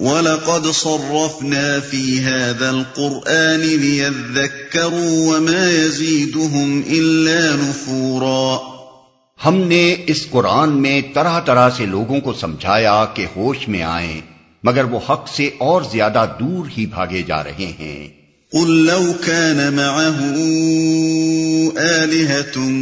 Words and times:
وَلَقَدْ 0.00 0.72
صَرَّفْنَا 0.74 1.78
فِي 1.90 2.20
هَذَا 2.20 2.68
الْقُرْآنِ 2.68 3.64
لِيَذَّكَّرُوا 3.64 5.34
وَمَا 5.34 5.70
يَزِيدُهُمْ 5.70 6.86
إِلَّا 6.86 7.56
نُفُورًا۔ 7.56 8.56
ہم 9.46 9.56
نے 9.56 9.96
اس 10.06 10.26
قرآن 10.30 10.82
میں 10.82 11.00
طرح 11.14 11.40
طرح 11.40 11.70
سے 11.70 11.86
لوگوں 11.86 12.20
کو 12.20 12.32
سمجھایا 12.32 13.04
کہ 13.14 13.26
ہوش 13.36 13.68
میں 13.68 13.82
آئیں 13.82 14.20
مگر 14.62 14.84
وہ 14.84 14.98
حق 15.10 15.28
سے 15.28 15.50
اور 15.58 15.82
زیادہ 15.92 16.26
دور 16.40 16.66
ہی 16.78 16.86
بھاگے 16.86 17.22
جا 17.22 17.44
رہے 17.44 17.72
ہیں۔ 17.78 18.08
قل 18.52 18.70
لو 18.70 19.12
كان 19.24 19.56
معه 19.56 20.40
آلهة 21.76 22.72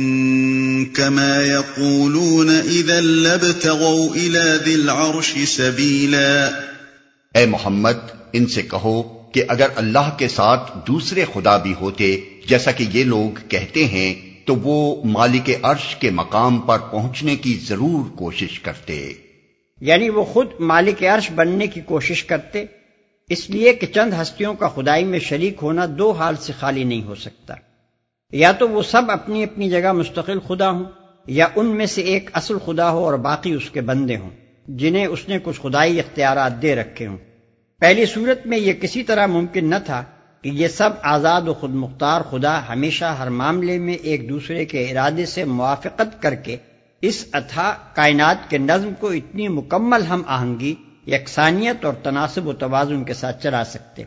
كما 0.95 1.43
يقولون 1.43 2.61
إذا 2.71 3.01
لابتغوا 3.01 4.15
إلى 4.15 4.65
ذي 4.65 4.75
العرش 4.75 5.57
سبيلا۔ 5.57 6.51
اے 7.39 7.47
محمد، 7.47 8.11
ان 8.33 8.47
سے 8.47 8.63
کہو 8.63 9.03
کہ 9.33 9.45
اگر 9.49 9.67
اللہ 9.75 10.17
کے 10.19 10.29
ساتھ 10.29 10.79
دوسرے 10.87 11.25
خدا 11.35 11.57
بھی 11.57 11.75
ہوتے، 11.81 12.21
جیسا 12.47 12.71
کہ 12.71 12.85
یہ 12.93 13.05
لوگ 13.05 13.39
کہتے 13.49 13.85
ہیں، 13.85 14.15
تو 14.47 14.57
وہ 14.57 15.03
مالک 15.05 15.51
عرش 15.63 15.97
کے 15.97 16.11
مقام 16.11 16.59
پر 16.59 16.79
پہنچنے 16.79 17.37
کی 17.37 17.59
ضرور 17.63 18.17
کوشش 18.17 18.61
کرتے۔ 18.61 19.13
یعنی 19.81 20.11
وہ 20.11 20.25
خود 20.25 20.47
مالک 20.61 21.05
عرش 21.05 21.31
بننے 21.35 21.67
کی 21.67 21.81
کوشش 21.81 22.25
کرتے، 22.25 22.65
اس 23.29 23.51
لیے 23.51 23.73
کہ 23.73 23.87
چند 23.87 24.13
ہستیوں 24.23 24.55
کا 24.55 24.69
خدائی 24.69 25.05
میں 25.05 25.19
شریک 25.19 25.57
ہونا 25.63 25.87
دو 25.99 26.11
حال 26.11 26.37
سے 26.37 26.53
خالی 26.59 26.85
نہیں 26.85 27.03
ہو 27.03 27.15
سکتا۔ 27.15 27.55
یا 28.33 28.53
تو 28.53 28.69
وہ 28.69 28.83
سب 28.83 29.11
اپنی 29.11 29.43
اپنی 29.43 29.71
جگہ 29.71 29.93
مستقل 29.93 30.39
خدا 30.41 30.71
ہوں، 30.71 30.85
یا 31.27 31.49
ان 31.57 31.67
میں 31.67 31.87
سے 31.87 32.03
ایک 32.03 32.31
اصل 32.33 32.59
خدا 32.65 32.91
ہو 32.91 33.05
اور 33.05 33.15
باقی 33.15 33.53
اس 33.53 33.71
کے 33.71 33.81
بندے 33.81 34.17
ہوں، 34.17 34.31
جنہیں 34.69 35.07
اس 35.07 35.29
نے 35.29 35.39
کچھ 35.43 35.61
خدائی 35.61 35.99
اختیارات 35.99 36.63
دے 36.63 36.75
رکھے 36.75 37.07
ہوں۔ 37.07 37.17
پہلی 37.81 38.07
صورت 38.07 38.47
میں 38.47 38.59
یہ 38.59 38.73
کسی 38.73 39.03
طرح 39.03 39.27
ممکن 39.27 39.71
نہ 39.71 39.75
تھا 39.87 40.05
کہ 40.43 40.49
یہ 40.49 40.69
سب 40.69 40.91
آزاد 41.03 41.49
و 41.49 41.55
خود 41.55 41.71
مختار 41.71 42.21
خدا 42.21 42.69
ہمیشہ 42.69 43.05
ہر 43.05 43.29
معاملے 43.31 43.79
میں 43.79 43.95
ایک 43.95 44.29
دوسرے 44.29 44.65
کے 44.65 44.85
ارادے 44.85 45.27
سے 45.27 45.45
موافقت 45.45 46.23
کر 46.23 46.35
کے 46.35 46.57
اس 47.01 47.27
اتھا 47.33 47.75
کائنات 47.95 48.51
کے 48.51 48.59
نظم 48.59 48.91
کو 48.99 49.09
اتنی 49.09 49.49
مکمل 49.49 50.03
ہم 50.03 50.23
آہنگی، 50.27 50.75
یکسانیت 51.07 51.85
اور 51.85 51.95
تناسب 51.95 52.47
و 52.47 52.53
توازن 52.53 53.05
کے 53.05 53.15
ساتھ 53.15 53.43
چلا 53.43 53.65
سکتے۔ 53.65 54.05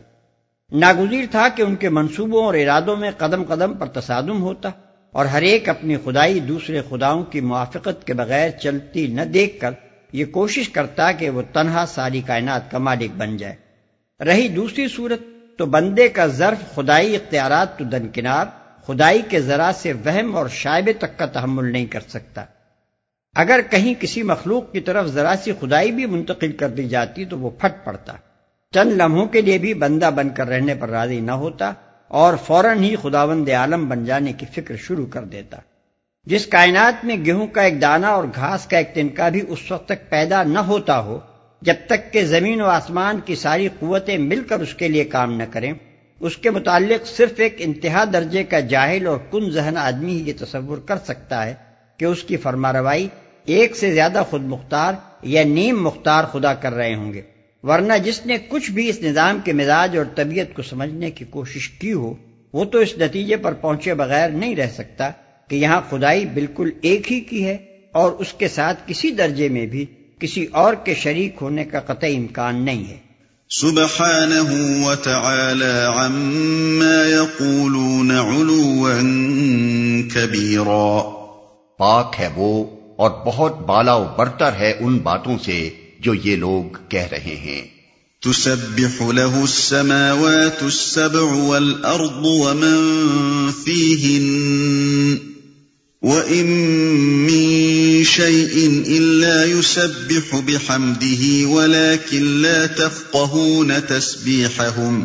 ناگزیر 0.72 1.24
تھا 1.30 1.48
کہ 1.56 1.62
ان 1.62 1.76
کے 1.76 1.88
منصوبوں 1.88 2.44
اور 2.44 2.54
ارادوں 2.54 2.96
میں 2.96 3.10
قدم 3.18 3.42
قدم 3.44 3.74
پر 3.74 3.86
تصادم 3.86 4.42
ہوتا 4.42 4.70
اور 5.12 5.26
ہر 5.26 5.42
ایک 5.42 5.68
اپنی 5.68 5.96
خدائی 6.04 6.40
دوسرے 6.40 6.80
خداؤں 6.90 7.24
کی 7.24 7.40
موافقت 7.40 8.06
کے 8.06 8.14
بغیر 8.14 8.50
چلتی 8.50 9.06
نہ 9.06 9.20
دیکھ 9.20 9.60
کر 9.60 9.70
یہ 10.12 10.24
کوشش 10.24 10.68
کرتا 10.68 11.12
کہ 11.12 11.30
وہ 11.30 11.42
تنہا 11.52 11.84
ساری 11.86 12.20
کائنات 12.20 12.70
کا 12.70 12.78
مالک 12.78 13.10
بن 13.16 13.36
جائے۔ 13.36 13.61
رہی 14.24 14.48
دوسری 14.48 14.88
صورت، 14.88 15.20
تو 15.58 15.66
بندے 15.66 16.08
کا 16.08 16.26
ظرف 16.26 16.74
خدائی 16.74 17.16
اختیارات 17.16 17.78
تو 17.78 17.84
دنکنار 17.84 18.46
خدائی 18.86 19.22
کے 19.28 19.40
ذرا 19.40 19.70
سے 19.76 19.92
وہم 19.92 20.36
اور 20.36 20.48
شائبے 20.48 20.92
تک 20.92 21.18
کا 21.18 21.26
تحمل 21.26 21.72
نہیں 21.72 21.86
کر 21.86 22.00
سکتا۔ 22.08 22.44
اگر 23.34 23.60
کہیں 23.70 23.94
کسی 24.00 24.22
مخلوق 24.22 24.72
کی 24.72 24.80
طرف 24.80 25.06
ذرا 25.06 25.34
سی 25.44 25.52
خدائی 25.60 25.92
بھی 25.92 26.06
منتقل 26.06 26.52
کر 26.52 26.68
دی 26.68 26.88
جاتی 26.88 27.24
تو 27.24 27.38
وہ 27.38 27.50
پھٹ 27.50 27.84
پڑتا۔ 27.84 28.12
چند 28.74 28.92
لمحوں 28.92 29.26
کے 29.26 29.40
لیے 29.40 29.58
بھی 29.58 29.74
بندہ 29.74 30.10
بن 30.14 30.28
کر 30.28 30.46
رہنے 30.46 30.74
پر 30.74 30.88
راضی 30.88 31.20
نہ 31.20 31.32
ہوتا 31.32 31.72
اور 32.08 32.34
فوراً 32.46 32.78
ہی 32.78 32.96
خداوند 33.02 33.48
عالم 33.48 33.88
بن 33.88 34.04
جانے 34.04 34.32
کی 34.32 34.46
فکر 34.54 34.76
شروع 34.76 35.06
کر 35.06 35.24
دیتا۔ 35.24 35.58
جس 36.24 36.46
کائنات 36.46 37.04
میں 37.04 37.16
گیہوں 37.16 37.46
کا 37.46 37.62
ایک 37.62 37.82
دانہ 37.82 38.06
اور 38.06 38.24
گھاس 38.34 38.66
کا 38.66 38.78
ایک 38.78 38.94
تنکا 38.94 39.28
بھی 39.28 39.42
اس 39.48 39.72
وقت 39.72 39.88
تک 39.88 40.10
پیدا 40.10 40.42
نہ 40.42 40.58
ہوتا 40.58 41.00
ہو 41.00 41.18
جب 41.62 41.74
تک 41.86 42.12
کہ 42.12 42.24
زمین 42.24 42.60
و 42.60 42.66
آسمان 42.66 43.20
کی 43.20 43.34
ساری 43.34 43.68
قوتیں 43.78 44.18
مل 44.18 44.42
کر 44.44 44.60
اس 44.60 44.74
کے 44.74 44.88
لیے 44.88 45.04
کام 45.04 45.32
نہ 45.32 45.42
کریں، 45.50 45.72
اس 46.20 46.36
کے 46.36 46.50
متعلق 46.50 47.06
صرف 47.06 47.32
ایک 47.36 47.54
انتہا 47.58 48.04
درجے 48.12 48.44
کا 48.44 48.60
جاہل 48.60 49.06
اور 49.06 49.18
کن 49.30 49.50
ذہن 49.50 49.76
آدمی 49.76 50.12
ہی 50.12 50.28
یہ 50.28 50.32
تصور 50.38 50.78
کر 50.78 50.96
سکتا 51.04 51.46
ہے 51.46 51.54
کہ 51.96 52.04
اس 52.04 52.22
کی 52.22 52.36
فرما 52.36 52.72
روائی 52.72 53.08
ایک 53.44 53.76
سے 53.76 53.92
زیادہ 53.92 54.22
خود 54.30 54.42
مختار 54.42 54.94
یا 55.22 55.44
نیم 55.44 55.82
مختار 55.82 56.24
خدا 56.24 56.54
کر 56.54 56.72
رہے 56.72 56.94
ہوں 56.94 57.12
گے۔ 57.12 57.22
ورنہ 57.62 57.92
جس 58.04 58.26
نے 58.26 58.36
کچھ 58.48 58.70
بھی 58.70 58.88
اس 58.88 59.00
نظام 59.02 59.38
کے 59.44 59.52
مزاج 59.52 59.96
اور 59.98 60.06
طبیعت 60.14 60.54
کو 60.54 60.62
سمجھنے 60.62 61.10
کی 61.10 61.24
کوشش 61.30 61.68
کی 61.68 61.92
ہو، 61.92 62.14
وہ 62.52 62.64
تو 62.64 62.78
اس 62.78 62.98
نتیجے 62.98 63.36
پر 63.36 63.52
پہنچے 63.52 63.94
بغیر 63.94 64.30
نہیں 64.30 64.56
رہ 64.56 64.68
سکتا 64.74 65.10
کہ 65.48 65.56
یہاں 65.56 65.80
خدائی 65.90 66.26
بالکل 66.26 66.70
ایک 66.82 67.12
ہی 67.12 67.20
کی 67.20 67.46
ہے 67.46 67.56
اور 67.92 68.12
اس 68.12 68.32
کے 68.32 68.48
ساتھ 68.48 68.78
کسی 68.86 69.10
درجے 69.10 69.48
میں 69.48 69.66
بھی 69.66 69.86
کسی 70.22 70.46
اور 70.52 70.74
کے 70.74 70.94
شریک 70.94 71.36
ہونے 71.40 71.64
کا 71.64 71.80
قطعی 71.80 72.16
امکان 72.16 72.64
نہیں 72.64 72.84
ہے۔ 72.84 73.12
عما 75.86 77.04
يقولون 77.08 78.10
علوا 78.10 78.92
پاک 81.78 82.14
ہے 82.18 82.28
وہ 82.36 82.64
اور 82.96 83.10
بہت 83.26 83.66
بالا 83.66 83.94
و 83.94 84.04
برتر 84.18 84.52
ہے 84.52 84.74
ان 84.80 84.98
باتوں 84.98 85.38
سے 85.44 85.70
جو 86.00 86.14
یہ 86.14 86.36
لوگ 86.36 86.76
کہہ 86.88 87.08
رہے 87.12 87.36
ہیں۔ 87.36 87.82
تسبح 88.20 89.12
له 89.12 89.40
السماوات 89.40 90.62
السبع 90.62 91.20
والأرض 91.20 92.24
ومن 92.24 92.98
فيهن 93.64 94.36
وَإِن 96.02 96.46
مِّن 97.30 97.91
شَيْءٍ 98.02 98.84
إِلَّا 98.84 99.44
يُسَبِّحُ 99.44 100.42
بِحَمْدِهِ، 100.42 101.44
وَلَكِن 101.44 102.22
لَّا 102.22 102.66
تَفْقَهُونَ 102.66 103.72
تَسْبِيحَهُمْ. 103.88 105.04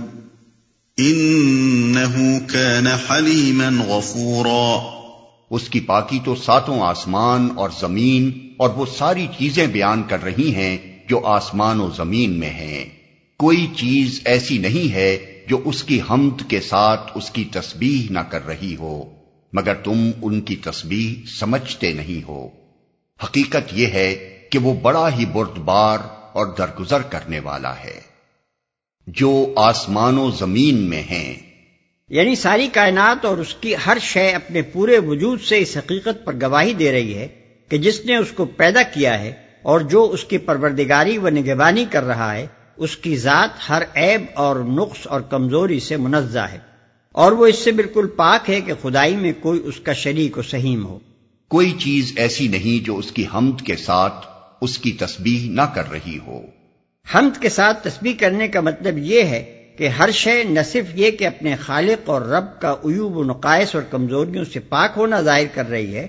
إِنَّهُ 1.02 2.19
كَانَ 2.47 2.90
حَلِيمًا 3.09 3.84
غَفُورًا. 3.84 4.97
اس 5.50 5.69
کی 5.69 5.80
پاکی 5.80 6.19
تو 6.25 6.35
ساتوں 6.35 6.81
آسمان 6.81 7.47
اور 7.56 7.69
زمین 7.80 8.50
اور 8.58 8.69
وہ 8.69 8.85
ساری 8.97 9.28
چیزیں 9.38 9.68
بیان 9.68 10.03
کر 10.09 10.24
رہی 10.24 10.56
ہیں 10.56 10.78
جو 11.09 11.25
آسمان 11.25 11.79
و 11.79 11.90
زمین 11.97 12.40
میں 12.40 12.50
ہیں۔ 12.50 12.85
کوئی 13.38 13.68
چیز 13.75 14.22
ایسی 14.25 14.58
نہیں 14.58 14.94
ہے 14.94 15.41
جو 15.50 15.62
اس 15.66 15.84
کی 15.84 16.00
حمد 16.09 16.50
کے 16.50 16.62
ساتھ 16.62 17.12
اس 17.16 17.29
کی 17.29 17.44
تسبیح 17.44 18.14
نہ 18.14 18.19
کر 18.19 18.47
رہی 18.47 18.75
ہو، 18.75 19.03
مگر 19.53 19.74
تم 19.74 20.12
ان 20.22 20.41
کی 20.41 20.56
تسبیح 20.56 21.28
سمجھتے 21.40 21.94
نہیں 21.94 22.28
ہو۔ 22.28 22.66
حقیقت 23.23 23.73
یہ 23.73 23.88
ہے 23.88 24.39
کہ 24.50 24.59
وہ 24.59 24.73
بڑا 24.73 25.17
ہی 25.17 25.25
بردبار 25.25 25.97
اور 26.33 26.45
درگزر 26.57 27.01
کرنے 27.01 27.39
والا 27.39 27.79
ہے۔ 27.83 28.00
جو 29.07 29.53
آسمان 29.55 30.17
و 30.17 30.31
زمین 30.31 30.75
میں 30.75 31.03
ہیں۔ 31.03 31.35
یعنی 32.09 32.35
ساری 32.35 32.67
کائنات 32.73 33.25
اور 33.25 33.38
اس 33.38 33.53
کی 33.53 33.73
ہر 33.85 33.97
شے 34.01 34.29
اپنے 34.31 34.61
پورے 34.61 35.00
وجود 35.00 35.41
سے 35.41 35.59
اس 35.59 35.78
حقیقت 35.78 36.25
پر 36.25 36.33
گواہی 36.41 36.73
دے 36.73 36.91
رہی 36.91 37.17
ہے 37.17 37.28
کہ 37.69 37.78
جس 37.78 38.05
نے 38.05 38.16
اس 38.16 38.31
کو 38.31 38.45
پیدا 38.45 38.81
کیا 38.83 39.19
ہے 39.19 39.34
اور 39.61 39.79
جو 39.79 40.03
اس 40.03 40.23
کی 40.23 40.38
پروردگاری 40.38 41.17
و 41.17 41.29
نگبانی 41.29 41.85
کر 41.91 42.03
رہا 42.03 42.35
ہے، 42.35 42.47
اس 42.78 42.97
کی 42.97 43.17
ذات 43.17 43.69
ہر 43.69 43.84
عیب 43.95 44.22
اور 44.34 44.55
نقص 44.55 45.07
اور 45.07 45.22
کمزوری 45.22 45.79
سے 45.79 45.97
منزہ 45.97 46.39
ہے۔ 46.39 46.57
اور 47.11 47.31
وہ 47.31 47.47
اس 47.47 47.55
سے 47.55 47.72
بالکل 47.72 48.07
پاک 48.07 48.49
ہے 48.49 48.61
کہ 48.61 48.73
خدائی 48.81 49.16
میں 49.16 49.34
کوئی 49.39 49.61
اس 49.63 49.79
کا 49.79 49.94
شریک 49.94 50.38
و 50.38 50.41
سہیم 50.41 50.85
ہو۔ 50.85 50.99
کوئی 51.50 51.72
چیز 51.72 52.13
ایسی 52.16 52.47
نہیں 52.47 52.85
جو 52.85 52.97
اس 52.97 53.12
کی 53.12 53.25
حمد 53.34 53.62
کے 53.62 53.75
ساتھ 53.75 54.28
اس 54.62 54.78
کی 54.78 54.91
تسبیح 54.91 55.50
نہ 55.50 55.62
کر 55.62 55.91
رہی 55.91 56.19
ہو۔ 56.28 56.41
حمد 57.16 57.41
کے 57.41 57.50
ساتھ 57.50 57.84
تسبیح 57.84 58.13
کرنے 58.19 58.47
کا 58.47 58.62
مطلب 58.62 58.97
یہ 58.97 59.24
ہے 59.24 59.69
کہ 59.78 59.88
ہر 59.88 60.12
شے 60.12 60.44
نہ 60.44 60.59
صرف 60.66 60.85
یہ 60.94 61.12
کہ 61.12 61.28
اپنے 61.28 61.56
خالق 61.56 62.09
اور 62.09 62.22
رب 62.22 62.62
کا 62.62 62.72
عیوب 62.72 63.18
و 63.18 63.24
نقائص 63.24 63.75
اور 63.75 63.84
کمزوریوں 63.84 64.46
سے 64.46 64.59
پاک 64.59 64.91
ہونا 64.97 65.22
ظاہر 65.22 65.46
کر 65.53 65.69
رہی 65.69 65.96
ہے، 65.96 66.08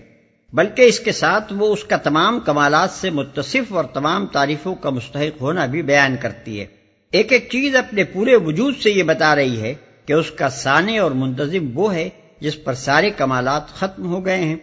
بلکہ 0.53 0.83
اس 0.83 1.01
کے 1.01 1.13
ساتھ 1.13 1.53
وہ 1.53 1.73
اس 1.73 1.85
کا 1.85 1.97
تمام 1.97 2.41
کمالات 2.41 2.91
سے 2.91 3.11
متصف 3.11 3.73
اور 3.73 3.85
تمام 3.85 4.27
تعریفوں 4.27 4.75
کا 4.75 4.91
مستحق 4.91 5.41
ہونا 5.41 5.67
بھی 5.67 5.83
بیان 5.83 6.17
کرتی 6.23 6.61
ہے۔ 6.61 6.67
ایک 7.11 7.33
ایک 7.33 7.49
چیز 7.51 7.77
اپنے 7.77 8.05
پورے 8.05 8.37
وجود 8.37 8.75
سے 8.83 8.91
یہ 8.91 9.03
بتا 9.03 9.37
رہی 9.37 9.61
ہے 9.61 9.75
کہ 10.07 10.13
اس 10.13 10.31
کا 10.31 10.49
سانے 10.49 10.99
اور 10.99 11.11
منتظم 11.11 11.79
وہ 11.79 11.95
ہے 11.95 12.09
جس 12.41 12.65
پر 12.65 12.75
سارے 12.75 13.11
کمالات 13.11 13.69
ختم 13.69 14.07
ہو 14.07 14.25
گئے 14.25 14.45
ہیں۔ 14.45 14.57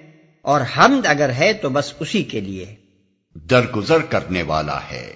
اور 0.45 0.61
حمد 0.77 1.05
اگر 1.05 1.29
ہے 1.29 1.53
تو 1.53 1.69
بس 1.69 1.93
اسی 1.99 2.23
کے 2.23 2.39
لیے۔ 2.39 2.75
درگزر 3.35 3.97
کرنے 3.99 4.41
والا 4.41 4.79
ہے۔ 4.91 5.13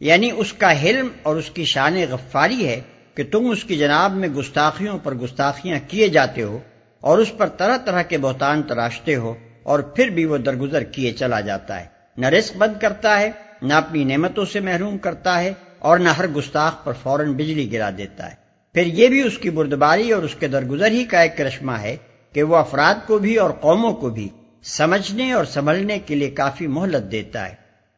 یعنی 0.00 0.30
اس 0.36 0.52
کا 0.52 0.82
حلم 0.82 1.08
اور 1.22 1.36
اس 1.36 1.50
کی 1.50 1.64
شان 1.64 1.96
غفاری 2.10 2.68
ہے 2.68 2.80
کہ 3.14 3.24
تم 3.30 3.50
اس 3.50 3.64
کی 3.64 3.76
جناب 3.76 4.12
میں 4.12 4.28
گستاخیوں 4.28 4.98
پر 4.98 5.14
گستاخیاں 5.14 5.78
کیے 5.88 6.08
جاتے 6.08 6.42
ہو 6.42 6.58
اور 7.00 7.18
اس 7.18 7.32
پر 7.36 7.48
طرح 7.48 7.76
طرح 7.76 8.02
کے 8.02 8.18
بہتان 8.18 8.62
تراشتے 8.62 9.14
ہو 9.14 9.34
اور 9.62 9.80
پھر 9.80 10.08
بھی 10.08 10.24
وہ 10.24 10.36
درگزر 10.36 10.82
کیے 10.82 11.12
چلا 11.12 11.40
جاتا 11.40 11.80
ہے۔ 11.80 11.86
نہ 12.16 12.26
رزق 12.26 12.56
بند 12.56 12.80
کرتا 12.80 13.20
ہے 13.20 13.30
نہ 13.62 13.74
اپنی 13.74 14.04
نعمتوں 14.04 14.44
سے 14.44 14.60
محروم 14.60 14.98
کرتا 14.98 15.40
ہے 15.42 15.52
اور 15.78 15.98
نہ 15.98 16.08
ہر 16.08 16.26
گستاخ 16.26 16.84
پر 16.84 16.92
فوراً 17.02 17.32
بجلی 17.32 17.72
گرا 17.72 17.90
دیتا 17.98 18.30
ہے۔ 18.30 18.36
پھر 18.74 18.86
یہ 18.86 19.08
بھی 19.08 19.22
اس 19.22 19.38
کی 19.38 19.50
بردباری 19.50 20.10
اور 20.10 20.22
اس 20.22 20.34
کے 20.34 20.48
درگزر 20.48 20.90
ہی 20.90 21.04
کا 21.04 21.20
ایک 21.20 21.36
کرشمہ 21.36 21.72
ہے 21.72 21.96
کہ 22.32 22.42
وہ 22.42 22.56
افراد 22.56 22.94
کو 23.06 23.18
بھی 23.18 23.36
اور 23.36 23.50
قوموں 23.50 23.92
کو 23.92 24.10
بھی 24.10 24.28
سمجھنے 24.64 25.32
اور 25.32 25.44
سنبھلنے 25.44 25.98
کے 25.98 26.14
لیے 26.14 26.30
کافی 26.30 26.66
مہلت 26.66 27.12
دیتا 27.12 27.48
ہے۔ 27.48 27.54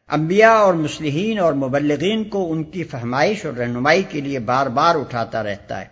انبیاء 0.09 0.53
اور 0.53 0.73
مسلحین 0.73 1.39
اور 1.39 1.53
مبلغین 1.53 2.23
کو 2.23 2.51
ان 2.51 2.63
کی 2.63 2.83
فہمائش 2.83 3.45
اور 3.45 3.53
رہنمائی 3.53 4.03
کے 4.09 4.21
لیے 4.21 4.39
بار 4.39 4.67
بار 4.67 4.95
اٹھاتا 4.95 5.43
رہتا 5.43 5.81
ہے۔ 5.81 5.85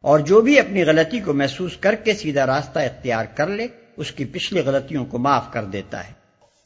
اور 0.00 0.18
جو 0.18 0.40
بھی 0.40 0.58
اپنی 0.58 0.84
غلطی 0.84 1.20
کو 1.20 1.34
محسوس 1.34 1.76
کر 1.80 1.94
کے 1.94 2.14
سیدھا 2.14 2.46
راستہ 2.46 2.78
اختیار 2.78 3.24
کر 3.24 3.46
لے، 3.46 3.66
اس 3.96 4.12
کی 4.12 4.24
پچھلی 4.24 4.60
غلطیوں 4.60 5.04
کو 5.04 5.18
معاف 5.18 5.52
کر 5.52 5.64
دیتا 5.64 6.04
ہے۔ 6.08 6.12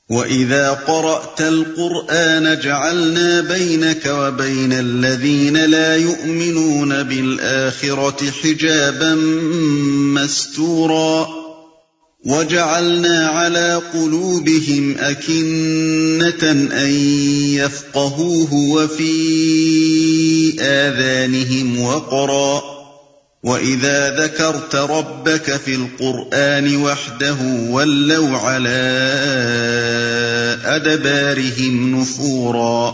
وَإِذَا 0.09 0.75
قَرَأْتَ 0.75 1.43
الْقُرْآنَ 1.43 2.55
جَعَلْنَا 2.55 3.41
بَيْنَكَ 3.55 4.09
وَبَيْنَ 4.09 4.75
الَّذِينَ 4.75 5.59
لَا 5.59 5.95
يُؤْمِنُونَ 5.95 6.95
بِالْآخِرَةِ 7.09 8.29
حِجَابًا 8.45 9.15
مَسْتُورًا۔ 10.23 11.38
وَجَعَلْنَا 12.27 13.27
عَلَى 13.27 13.81
قُلُوبِهِمْ 13.95 14.95
أَكِنَّةً 15.01 16.53
أَن 16.73 16.91
يَفْقَهُوهُ 17.55 18.51
وَفِي 18.53 19.19
آذَانِهِمْ 20.61 21.79
وَقْرًا. 21.79 22.61
وَإِذَا 23.43 24.09
ذَكَرْتَ 24.09 24.77
رَبَّكَ 24.77 25.51
فِي 25.65 25.75
الْقُرْآنِ 25.75 26.77
وَحْدَهُ 26.77 27.71
وَلَّوْا 27.71 28.39
عَلَىٰ 28.43 28.97
أَدْبَارِهِمْ 30.77 31.99
نُفُورًا. 31.99 32.91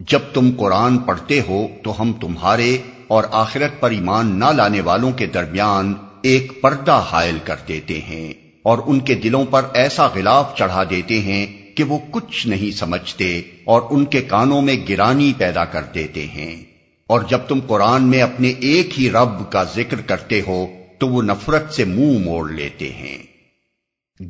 جب 0.00 0.20
تم 0.34 0.50
قرآن 0.56 0.98
پڑھتے 0.98 1.40
ہو 1.48 1.66
تو 1.84 2.02
ہم 2.02 2.12
تمہارے 2.12 2.78
اور 3.08 3.24
آخرت 3.30 3.80
پر 3.80 3.90
ایمان 3.90 4.38
نہ 4.38 4.44
لانے 4.44 4.80
والوں 4.80 5.12
کے 5.12 5.26
درمیان 5.26 5.94
ایک 6.22 6.62
پردہ 6.62 7.04
حائل 7.10 7.38
کر 7.44 7.56
دیتے 7.68 8.00
ہیں۔ 8.00 8.41
اور 8.62 8.78
ان 8.86 9.00
کے 9.00 9.14
دلوں 9.14 9.44
پر 9.44 9.62
ایسا 9.74 10.06
غلاف 10.06 10.56
چڑھا 10.58 10.84
دیتے 10.90 11.20
ہیں 11.20 11.76
کہ 11.76 11.84
وہ 11.84 11.98
کچھ 12.10 12.46
نہیں 12.46 12.76
سمجھتے 12.76 13.42
اور 13.64 13.82
ان 13.90 14.04
کے 14.04 14.22
کانوں 14.22 14.62
میں 14.62 14.76
گرانی 14.88 15.32
پیدا 15.38 15.64
کر 15.64 15.82
دیتے 15.82 16.26
ہیں۔ 16.26 16.64
اور 17.06 17.20
جب 17.28 17.38
تم 17.38 17.58
قرآن 17.66 18.02
میں 18.02 18.22
اپنے 18.22 18.48
ایک 18.48 19.00
ہی 19.00 19.10
رب 19.10 19.52
کا 19.52 19.64
ذکر 19.64 20.00
کرتے 20.00 20.40
ہو، 20.46 20.66
تو 20.98 21.08
وہ 21.08 21.22
نفرت 21.22 21.74
سے 21.74 21.84
منہ 21.84 22.18
موڑ 22.18 22.50
لیتے 22.50 22.92
ہیں۔ 22.92 23.18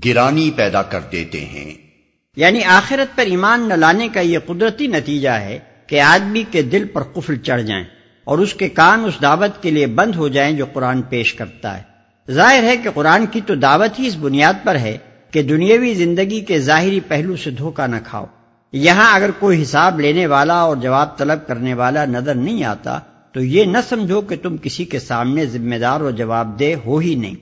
گرانی 0.05 0.50
پیدا 0.56 0.82
کر 0.82 1.00
دیتے 1.00 1.44
ہیں۔ 1.44 1.75
یعنی 2.37 2.64
آخرت 2.64 3.17
پر 3.17 3.26
ایمان 3.26 3.69
نہ 3.69 3.75
لانے 3.75 4.08
کا 4.08 4.20
یہ 4.20 4.38
قدرتی 4.46 4.87
نتیجہ 4.87 5.28
ہے 5.28 5.58
کہ 5.87 6.00
آدمی 6.00 6.44
کے 6.50 6.62
دل 6.62 6.87
پر 6.87 7.02
قفل 7.02 7.37
چڑھ 7.37 7.62
جائیں 7.62 7.85
اور 8.25 8.38
اس 8.38 8.55
کے 8.55 8.69
کان 8.69 9.05
اس 9.05 9.23
دعوت 9.23 9.62
کے 9.62 9.70
لیے 9.70 9.87
بند 9.87 10.14
ہو 10.14 10.28
جائیں 10.28 10.56
جو 10.56 10.67
قرآن 10.73 11.02
پیش 11.02 11.35
کرتا 11.35 11.78
ہے۔ 11.78 11.91
ظاہر 12.30 12.62
ہے 12.62 12.76
کہ 12.76 12.90
قرآن 12.94 13.26
کی 13.26 13.40
تو 13.46 13.54
دعوت 13.54 13.98
ہی 13.98 14.06
اس 14.06 14.16
بنیاد 14.16 14.52
پر 14.64 14.76
ہے 14.76 14.98
کہ 15.30 15.42
دنیاوی 15.42 15.94
زندگی 15.94 16.40
کے 16.40 16.58
ظاہری 16.58 17.00
پہلو 17.00 17.36
سے 17.36 17.50
دھوکہ 17.50 17.86
نہ 17.86 17.96
کھاؤ۔ 18.04 18.24
یہاں 18.72 19.14
اگر 19.14 19.30
کوئی 19.30 19.62
حساب 19.62 20.00
لینے 20.00 20.26
والا 20.26 20.54
اور 20.54 20.76
جواب 20.76 21.19
طلب 21.19 21.46
کرنے 21.46 21.74
والا 21.74 22.04
نظر 22.04 22.34
نہیں 22.34 22.64
آتا، 22.64 22.98
تو 23.32 23.40
یہ 23.40 23.64
نہ 23.64 23.78
سمجھو 23.88 24.20
کہ 24.20 24.36
تم 24.42 24.56
کسی 24.56 24.84
کے 24.84 24.98
سامنے 24.98 25.46
ذمہ 25.46 25.76
دار 25.76 26.00
اور 26.00 26.10
جواب 26.10 26.60
دہ 26.60 26.86
ہو 26.86 26.98
ہی 26.98 27.14
نہیں۔ 27.14 27.34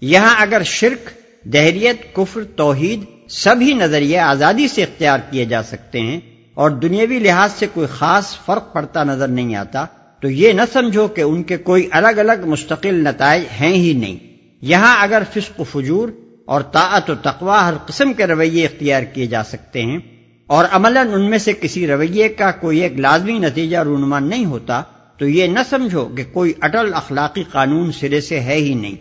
یہاں 0.00 0.34
اگر 0.38 0.62
شرک، 0.64 1.10
دہریت، 1.46 2.14
کفر، 2.14 2.42
توحید 2.56 3.30
سبھی 3.30 3.74
نظریے 3.74 4.18
آزادی 4.18 4.68
سے 4.68 4.82
اختیار 4.82 5.18
کیے 5.30 5.44
جا 5.44 5.62
سکتے 5.62 6.00
ہیں 6.00 6.20
اور 6.54 6.70
دنیاوی 6.70 7.18
لحاظ 7.18 7.52
سے 7.52 7.66
کوئی 7.72 7.86
خاص 7.86 8.36
فرق 8.46 8.72
پڑتا 8.72 9.04
نظر 9.04 9.28
نہیں 9.28 9.54
آتا 9.54 9.86
تو 10.20 10.30
یہ 10.30 10.52
نہ 10.52 10.62
سمجھو 10.72 11.08
کہ 11.08 11.20
ان 11.20 11.42
کے 11.42 11.56
کوئی 11.56 11.88
الگ 11.90 12.08
الگ 12.08 12.46
مستقل 12.46 12.94
نتائج 12.94 13.42
ہیں 13.60 13.74
ہی 13.74 13.92
نہیں۔ 13.92 14.16
یہاں 14.62 15.02
اگر 15.02 15.22
فسق 15.30 15.60
و 15.60 15.64
فجور 15.64 16.08
اور 16.44 16.60
طاعت 16.60 17.10
و 17.10 17.14
تقوا 17.14 17.68
ہر 17.68 17.74
قسم 17.86 18.12
کے 18.12 18.26
رویے 18.26 18.64
اختیار 18.64 19.02
کیے 19.02 19.26
جا 19.26 19.44
سکتے 19.44 19.82
ہیں 19.82 19.98
اور 20.46 20.64
عملاً 20.70 21.08
ان 21.12 21.30
میں 21.30 21.38
سے 21.38 21.52
کسی 21.52 21.86
رویے 21.86 22.28
کا 22.28 22.50
کوئی 22.50 22.78
ایک 22.78 23.00
لازمی 23.00 23.38
نتیجہ 23.38 23.76
رونما 23.76 24.18
نہیں 24.18 24.44
ہوتا، 24.44 24.82
تو 25.16 25.28
یہ 25.28 25.46
نہ 25.46 25.58
سمجھو 25.70 26.08
کہ 26.16 26.24
کوئی 26.32 26.52
اٹل 26.60 26.94
اخلاقی 26.94 27.44
قانون 27.52 27.92
سرے 27.92 28.20
سے 28.20 28.40
ہے 28.40 28.54
ہی 28.54 28.74
نہیں۔ 28.74 28.94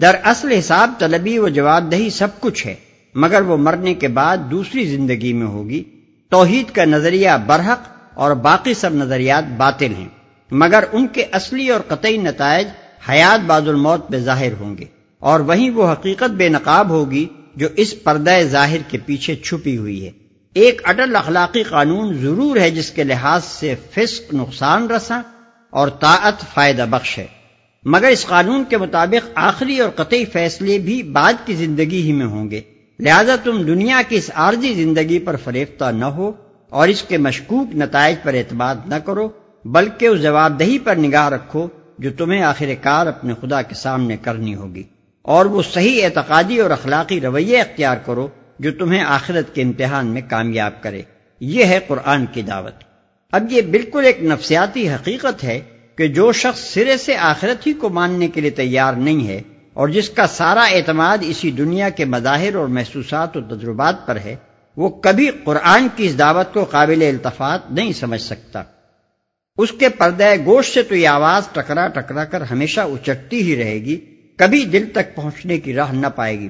در 0.00 0.14
اصل 0.22 0.52
حساب 0.52 0.92
طلبی 0.98 1.38
و 1.38 1.48
جواب 1.48 1.92
دہی 1.92 2.10
سب 2.10 2.40
کچھ 2.40 2.66
ہے، 2.66 2.74
مگر 3.14 3.40
وہ 3.40 3.56
مرنے 3.56 3.94
کے 3.94 4.08
بعد 4.08 4.36
دوسری 4.50 4.84
زندگی 4.84 5.32
میں 5.32 5.46
ہوگی۔ 5.46 5.84
توحید 6.28 6.74
کا 6.74 6.84
نظریہ 6.84 7.30
برحق 7.46 7.80
اور 8.14 8.30
باقی 8.30 8.74
سب 8.74 8.94
نظریات 8.94 9.44
باطل 9.56 9.92
ہیں۔ 9.98 10.08
مگر 10.56 10.84
ان 10.92 11.06
کے 11.06 11.24
اصلی 11.32 11.68
اور 11.68 11.80
قطعی 11.80 12.16
نتائج 12.16 12.68
حیات 13.08 13.44
بعد 13.46 13.60
الموت 13.60 14.08
پہ 14.08 14.18
ظاہر 14.18 14.52
ہوں 14.60 14.78
گے 14.78 14.84
اور 15.18 15.40
وہیں 15.40 15.70
وہ 15.70 15.92
حقیقت 15.92 16.30
بے 16.30 16.48
نقاب 16.48 16.90
ہوگی 16.90 17.26
جو 17.56 17.68
اس 17.76 18.02
پردہ 18.02 18.30
ظاہر 18.42 18.76
کے 18.88 18.98
پیچھے 18.98 19.36
چھپی 19.36 19.76
ہوئی 19.76 20.06
ہے۔ 20.06 20.10
ایک 20.54 20.82
اٹل 20.84 21.16
اخلاقی 21.16 21.62
قانون 21.62 22.14
ضرور 22.14 22.56
ہے 22.56 22.70
جس 22.70 22.90
کے 22.90 23.04
لحاظ 23.04 23.44
سے 23.44 23.74
فسق 23.90 24.34
نقصان 24.34 24.90
رساں 24.90 25.22
اور 25.70 25.88
طاعت 25.88 26.54
فائدہ 26.54 26.86
بخش 26.90 27.18
ہے۔ 27.18 27.26
مگر 27.84 28.08
اس 28.08 28.26
قانون 28.26 28.64
کے 28.68 28.76
مطابق 28.76 29.30
آخری 29.34 29.78
اور 29.78 29.90
قطعی 29.90 30.24
فیصلے 30.24 30.78
بھی 30.78 31.02
بعد 31.02 31.32
کی 31.44 31.54
زندگی 31.54 32.02
ہی 32.02 32.12
میں 32.12 32.26
ہوں 32.26 32.50
گے۔ 32.50 32.60
لہذا 33.00 33.36
تم 33.44 33.62
دنیا 33.62 34.02
کی 34.08 34.16
اس 34.16 34.30
عارضی 34.34 34.74
زندگی 34.74 35.18
پر 35.18 35.36
فریفتہ 35.36 35.84
نہ 35.84 36.04
ہو 36.04 36.32
اور 36.68 36.88
اس 36.88 37.02
کے 37.02 37.18
مشکوک 37.18 37.74
نتائج 37.74 38.16
پر 38.22 38.34
اعتماد 38.34 38.74
نہ 38.86 38.94
کرو۔ 38.94 39.28
بلکہ 39.64 40.06
اس 40.06 40.22
جواب 40.22 40.60
دہی 40.60 40.78
پر 40.78 40.96
نگاہ 40.96 41.28
رکھو 41.28 41.68
جو 41.98 42.10
تمہیں 42.18 42.42
آخر 42.42 42.68
کار 42.82 43.06
اپنے 43.06 43.34
خدا 43.40 43.62
کے 43.62 43.74
سامنے 43.74 44.16
کرنی 44.16 44.54
ہوگی۔ 44.54 44.82
اور 45.22 45.46
وہ 45.46 45.62
صحیح 45.62 46.04
اعتقادی 46.04 46.58
اور 46.58 46.70
اخلاقی 46.70 47.20
رویے 47.20 47.60
اختیار 47.60 47.96
کرو 47.96 48.28
جو 48.58 48.70
تمہیں 48.78 49.00
آخرت 49.00 49.54
کے 49.54 49.62
امتحان 49.62 50.06
میں 50.06 50.22
کامیاب 50.28 50.82
کرے۔ 50.82 51.02
یہ 51.40 51.64
ہے 51.64 51.78
قرآن 51.88 52.26
کی 52.26 52.42
دعوت۔ 52.42 52.84
اب 53.32 53.52
یہ 53.52 53.62
بالکل 53.62 54.04
ایک 54.04 54.22
نفسیاتی 54.22 54.88
حقیقت 54.88 55.44
ہے 55.44 55.60
کہ 55.96 56.08
جو 56.08 56.32
شخص 56.32 56.60
سرے 56.60 56.96
سے 56.96 57.16
آخرت 57.16 57.66
ہی 57.66 57.72
کو 57.72 57.88
ماننے 57.88 58.28
کے 58.28 58.40
لیے 58.40 58.50
تیار 58.50 58.92
نہیں 58.92 59.28
ہے 59.28 59.42
اور 59.74 59.88
جس 59.88 60.10
کا 60.10 60.26
سارا 60.26 60.62
اعتماد 60.62 61.18
اسی 61.20 61.50
دنیا 61.50 61.88
کے 61.88 62.04
مظاہر 62.04 62.54
اور 62.54 62.66
محسوسات 62.66 63.36
اور 63.36 63.56
تجربات 63.56 64.06
پر 64.06 64.16
ہے، 64.16 64.36
وہ 64.76 64.88
کبھی 64.88 65.30
قرآن 65.44 65.86
کی 65.96 66.06
اس 66.06 66.18
دعوت 66.18 66.54
کو 66.54 66.64
قابل 66.64 67.02
التفات 67.02 67.70
نہیں 67.70 67.92
سمجھ 67.92 68.20
سکتا۔ 68.20 68.62
اس 69.58 69.72
کے 69.72 69.88
پردہ 69.88 70.24
گوشت 70.44 70.74
سے 70.74 70.82
تو 70.82 70.94
یہ 70.94 71.08
آواز 71.08 71.48
ٹکرا 71.52 71.88
ٹکرا 71.88 72.24
کر 72.24 72.40
ہمیشہ 72.40 72.80
اچٹتی 72.80 73.42
ہی 73.42 73.64
رہے 73.64 73.74
گی، 73.74 73.96
کبھی 74.36 74.64
دل 74.64 74.88
تک 74.92 75.14
پہنچنے 75.14 75.60
کی 75.60 75.74
راہ 75.74 75.92
نہ 75.92 76.06
پائے 76.06 76.40
گی۔ 76.40 76.48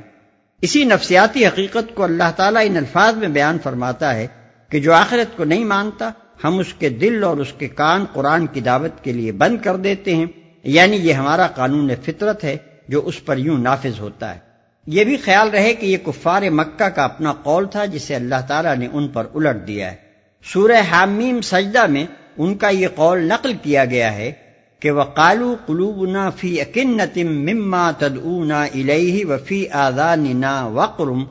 اسی 0.63 0.85
نفسیاتی 0.85 1.47
حقیقت 1.47 1.95
کو 1.95 2.05
اللہ 2.05 2.31
تعالیٰ 2.37 2.63
ان 2.67 2.77
الفاظ 2.77 3.15
میں 3.15 3.29
بیان 3.29 3.59
فرماتا 3.63 4.15
ہے 4.15 4.27
کہ 4.69 4.81
جو 4.81 4.93
آخرت 4.93 5.37
کو 5.37 5.45
نہیں 5.45 5.65
مانتا، 5.65 6.11
ہم 6.45 6.59
اس 6.59 6.75
کے 6.75 6.89
دل 6.89 7.25
اور 7.25 7.37
اس 7.37 7.53
کے 7.59 7.69
کان 7.69 8.05
قرآن 8.13 8.47
کی 8.47 8.61
دعوت 8.61 9.05
کے 9.05 9.13
لیے 9.13 9.33
بند 9.33 9.57
کر 9.65 9.77
دیتے 9.77 10.17
ہیں۔ 10.17 10.27
یعنی 10.63 10.97
یہ 10.97 11.13
ہمارا 11.13 11.47
قانون 11.47 11.91
فطرت 12.05 12.45
ہے 12.45 12.57
جو 12.89 13.07
اس 13.07 13.25
پر 13.25 13.39
یوں 13.39 13.59
نافذ 13.59 14.01
ہوتا 14.01 14.35
ہے۔ 14.35 14.41
یہ 14.87 15.05
بھی 15.05 15.17
خیال 15.17 15.49
رہے 15.49 15.75
کہ 15.75 15.87
یہ 15.87 15.97
کفار 15.97 16.43
مکہ 16.43 16.89
کا 16.89 17.05
اپنا 17.05 17.33
قول 17.33 17.67
تھا 17.67 17.85
جسے 17.85 18.15
اللہ 18.15 18.35
تعالیٰ 18.49 18.77
نے 18.77 18.89
ان 18.93 19.09
پر 19.09 19.27
الٹ 19.35 19.67
دیا 19.67 19.91
ہے۔ 19.91 19.97
سورہ 20.45 20.83
حامیم 20.91 21.41
سجدہ 21.41 21.87
میں 21.87 22.07
ان 22.39 22.55
کا 22.55 22.69
یہ 22.69 22.89
قول 22.95 23.29
نقل 23.29 23.53
کیا 23.63 23.85
گیا 23.85 24.15
ہے 24.15 24.33
کہ 24.81 24.91
وقالو 24.91 25.57
قلوبنا 25.67 26.31
فی 26.31 26.61
اکنت 26.61 27.19
مما 27.19 27.91
تدعونا 27.91 28.63
الیہ 28.63 29.27
وفی 29.27 29.69
آذاننا 29.69 30.67
وقرم 30.67 31.25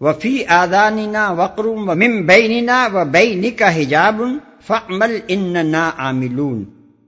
وفی 0.00 0.44
آذاننا 0.46 1.30
وقرم 1.30 1.88
ومن 1.88 2.26
بیننا 2.26 2.88
وبینک 2.92 3.62
حجاب 3.62 4.22
فعمل 4.66 5.18
اننا 5.28 5.90
عاملون۔ 5.98 6.64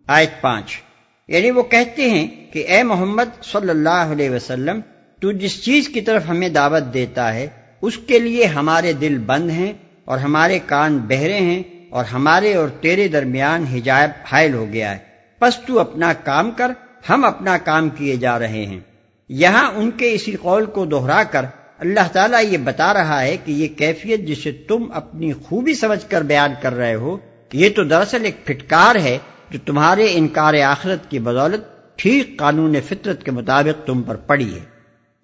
آیت 0.06 0.40
پانچ۔ 0.40 0.80
یعنی 1.28 1.50
وہ 1.50 1.62
کہتے 1.62 2.10
ہیں 2.10 2.52
کہ 2.52 2.64
اے 2.68 2.82
محمد 2.82 3.44
صلی 3.44 3.70
اللہ 3.70 3.88
علیہ 3.88 4.30
وسلم، 4.30 4.80
تو 5.20 5.32
جس 5.32 5.64
چیز 5.64 5.88
کی 5.88 6.00
طرف 6.00 6.22
ہمیں 6.28 6.48
دعوت 6.48 6.94
دیتا 6.94 7.34
ہے، 7.34 7.48
اس 7.82 7.98
کے 7.98 8.18
لیے 8.18 8.44
ہمارے 8.44 8.92
دل 8.92 9.18
بند 9.18 9.50
ہیں 9.50 9.72
اور 10.04 10.18
ہمارے 10.18 10.58
کان 10.66 10.98
بہرے 10.98 11.38
ہیں 11.38 11.62
اور 11.90 12.04
ہمارے 12.04 12.54
اور 12.54 12.68
تیرے 12.68 13.08
درمیان 13.08 13.64
حجاب 13.64 14.10
حائل 14.32 14.54
ہو 14.54 14.66
گیا 14.72 14.92
ہے۔ 14.92 14.98
پس 15.38 15.58
تو 15.66 15.80
اپنا 15.80 16.12
کام 16.12 16.50
کر 16.50 16.70
ہم 17.10 17.24
اپنا 17.24 17.58
کام 17.58 17.88
کیے 17.88 18.16
جا 18.16 18.38
رہے 18.38 18.66
ہیں۔ 18.66 18.80
یہاں 19.28 19.72
ان 19.72 19.90
کے 19.90 20.12
اسی 20.12 20.32
قول 20.32 20.66
کو 20.66 20.84
دوہرا 20.84 21.22
کر 21.22 21.44
اللہ 21.78 22.08
تعالیٰ 22.12 22.44
یہ 22.44 22.58
بتا 22.58 22.94
رہا 22.94 23.22
ہے 23.22 23.36
کہ 23.44 23.52
یہ 23.52 23.68
کیفیت 23.68 24.20
جسے 24.20 24.52
تم 24.52 24.84
اپنی 24.94 25.32
خوبی 25.32 25.74
سمجھ 25.74 26.10
کر 26.10 26.22
بیان 26.22 26.50
کر 26.62 26.74
رہے 26.74 26.94
ہو 26.94 27.16
یہ 27.52 27.68
تو 27.76 27.84
دراصل 27.84 28.24
ایک 28.24 28.44
پھٹکار 28.44 28.96
ہے 28.96 29.18
جو 29.50 29.58
تمہارے 29.66 30.06
انکار 30.12 30.54
آخرت 30.54 31.10
کی 31.10 31.18
بدولت 31.18 31.60
ٹھیک 31.98 32.38
قانون 32.38 32.74
فطرت 32.88 33.22
کے 33.22 33.30
مطابق 33.30 33.86
تم 33.86 34.02
پر 34.02 34.16
پڑی 34.16 34.54
ہے۔ 34.54 34.60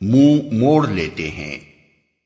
منہ 0.01 0.55
موڑ 0.55 0.89
لیتے 0.89 1.29
ہیں۔ 1.29 1.59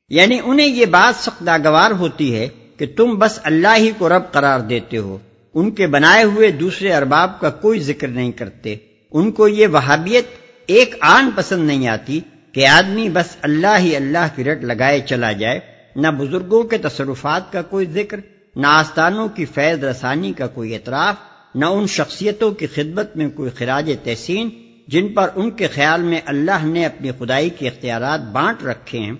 یعنی 0.09 0.39
انہیں 0.43 0.67
یہ 0.67 0.85
بات 0.85 1.23
سخت 1.23 1.41
ناگوار 1.41 1.91
ہوتی 1.91 2.35
ہے 2.35 2.47
کہ 2.79 2.85
تم 2.95 3.15
بس 3.19 3.39
اللہ 3.43 3.75
ہی 3.77 3.91
کو 3.97 4.09
رب 4.09 4.31
قرار 4.31 4.59
دیتے 4.59 4.97
ہو۔ 4.97 5.17
ان 5.53 5.71
کے 5.71 5.87
بنائے 5.87 6.23
ہوئے 6.23 6.51
دوسرے 6.51 6.93
ارباب 6.93 7.39
کا 7.39 7.49
کوئی 7.49 7.79
ذکر 7.79 8.07
نہیں 8.07 8.31
کرتے۔ 8.31 8.75
ان 9.11 9.31
کو 9.31 9.47
یہ 9.47 9.67
وہابیت 9.67 10.25
ایک 10.65 10.95
آن 11.01 11.29
پسند 11.35 11.67
نہیں 11.67 11.87
آتی 11.87 12.19
کہ 12.51 12.67
آدمی 12.67 13.09
بس 13.09 13.37
اللہ 13.41 13.77
ہی 13.79 13.95
اللہ 13.95 14.27
کی 14.35 14.43
رٹ 14.43 14.63
لگائے 14.63 14.99
چلا 15.05 15.31
جائے۔ 15.31 15.59
نہ 15.95 16.07
بزرگوں 16.07 16.63
کے 16.63 16.77
تصرفات 16.77 17.51
کا 17.51 17.61
کوئی 17.61 17.85
ذکر، 17.85 18.19
نہ 18.55 18.67
آستانوں 18.67 19.27
کی 19.27 19.45
فیض 19.45 19.83
رسانی 19.83 20.33
کا 20.33 20.47
کوئی 20.47 20.73
اعتراف، 20.73 21.15
نہ 21.55 21.65
ان 21.65 21.87
شخصیتوں 21.87 22.51
کی 22.51 22.67
خدمت 22.67 23.17
میں 23.17 23.29
کوئی 23.29 23.49
خراج 23.49 23.91
تحسین 24.03 24.49
جن 24.87 25.07
پر 25.07 25.29
ان 25.35 25.51
کے 25.51 25.67
خیال 25.67 26.01
میں 26.01 26.19
اللہ 26.25 26.65
نے 26.65 26.85
اپنی 26.85 27.11
خدائی 27.19 27.49
کے 27.49 27.67
اختیارات 27.67 28.19
بانٹ 28.19 28.63
رکھے 28.63 28.99
ہیں۔ 28.99 29.13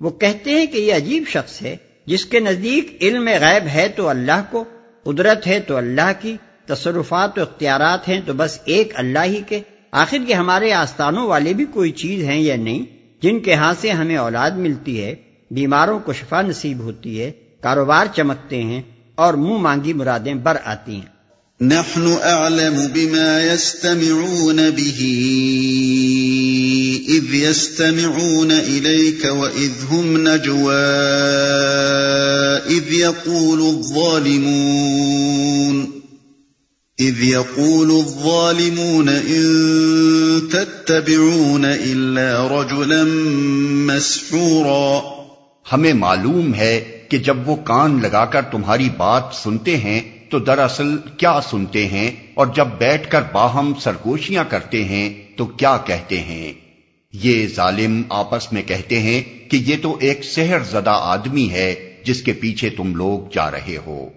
وہ 0.00 0.10
کہتے 0.10 0.50
ہیں 0.50 0.66
کہ 0.66 0.78
یہ 0.78 0.94
عجیب 0.94 1.24
شخص 1.28 1.62
ہے۔ 1.62 1.76
جس 2.06 2.26
کے 2.26 2.40
نزدیک 2.40 2.96
علم 3.00 3.28
غیب 3.40 3.66
ہے 3.66 3.88
تو 3.88 4.08
اللہ 4.08 4.42
کو، 4.50 4.64
قدرت 5.02 5.46
ہے 5.46 5.60
تو 5.60 5.76
اللہ 5.76 6.12
کی، 6.20 6.36
تصرفات 6.66 7.38
و 7.38 7.42
اختیارات 7.42 8.08
ہیں 8.08 8.20
تو 8.26 8.32
بس 8.36 8.58
ایک 8.64 8.92
اللہ 8.94 9.24
ہی 9.24 9.40
کے۔ 9.48 9.60
آخر 9.90 10.16
یہ 10.28 10.34
ہمارے 10.34 10.72
آستانوں 10.72 11.28
والے 11.28 11.52
بھی 11.52 11.64
کوئی 11.64 11.90
چیز 11.90 12.24
ہیں 12.24 12.40
یا 12.40 12.56
نہیں؟ 12.56 12.84
جن 13.22 13.40
کے 13.40 13.54
ہاں 13.54 13.74
سے 13.80 13.90
ہمیں 13.90 14.16
اولاد 14.16 14.50
ملتی 14.50 15.04
ہے، 15.04 15.14
بیماروں 15.50 15.98
کو 15.98 16.12
شفا 16.12 16.42
نصیب 16.42 16.78
ہوتی 16.78 17.22
ہے، 17.22 17.30
کاروبار 17.60 18.06
چمکتے 18.14 18.62
ہیں 18.62 18.82
اور 19.14 19.34
منہ 19.34 19.58
مانگی 19.58 19.92
مرادیں 19.92 20.34
بر 20.34 20.56
آتی 20.64 20.94
ہیں۔ 20.94 21.13
نحن 21.68 22.18
اعلم 22.22 22.90
بما 22.94 23.42
يستمعون 23.42 24.70
به 24.70 24.98
اذ 27.08 27.34
يستمعون 27.34 28.50
اليك 28.50 29.24
واذ 29.24 29.70
هم 29.90 30.28
نجوا 30.28 30.72
اذ 32.66 32.92
يقول 32.92 33.60
الظالمون 33.60 36.02
اذ 37.00 37.22
يقول 37.22 37.90
الظالمون 37.90 39.08
ان 39.08 39.44
تتبعون 40.52 41.64
الا 41.64 42.48
رجلا 42.50 43.04
مسحورا۔ 43.92 45.00
ہمیں 45.72 45.92
معلوم 45.92 46.54
ہے 46.54 47.04
کہ 47.08 47.18
جب 47.18 47.48
وہ 47.48 47.56
کان 47.56 48.02
لگا 48.02 48.24
کر 48.24 48.42
تمہاری 48.42 48.88
بات 48.96 49.22
سنتے 49.42 49.76
ہیں 49.76 50.23
تو 50.34 50.40
دراصل 50.40 50.96
کیا 51.16 51.40
سنتے 51.40 51.88
ہیں 51.88 52.10
اور 52.34 52.46
جب 52.46 52.66
بیٹھ 52.66 53.10
کر 53.10 53.22
باہم 53.32 53.74
سرگوشیاں 53.74 54.44
کرتے 54.48 54.84
ہیں 54.84 55.14
تو 55.36 55.46
کیا 55.46 55.78
کہتے 55.86 56.20
ہیں؟ 56.20 56.52
یہ 57.12 57.46
ظالم 57.46 58.02
آپس 58.08 58.52
میں 58.52 58.62
کہتے 58.62 58.98
ہیں 58.98 59.50
کہ 59.50 59.56
یہ 59.56 59.76
تو 59.82 59.96
ایک 60.00 60.24
سحر 60.24 60.58
زدہ 60.58 60.98
آدمی 61.02 61.50
ہے 61.50 61.96
جس 62.04 62.22
کے 62.22 62.32
پیچھے 62.32 62.70
تم 62.70 62.94
لوگ 62.94 63.30
جا 63.32 63.50
رہے 63.50 63.78
ہو۔ 63.86 64.08